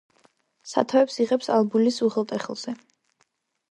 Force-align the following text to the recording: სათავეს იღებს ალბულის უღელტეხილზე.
სათავეს 0.71 1.19
იღებს 1.25 1.53
ალბულის 1.59 2.03
უღელტეხილზე. 2.09 2.79